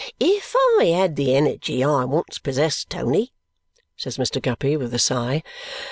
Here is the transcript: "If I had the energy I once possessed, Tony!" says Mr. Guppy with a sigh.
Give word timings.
"If 0.19 0.55
I 0.79 0.85
had 0.85 1.15
the 1.15 1.35
energy 1.35 1.83
I 1.83 2.05
once 2.05 2.39
possessed, 2.39 2.89
Tony!" 2.89 3.33
says 3.95 4.17
Mr. 4.17 4.41
Guppy 4.41 4.75
with 4.75 4.95
a 4.95 4.97
sigh. 4.97 5.43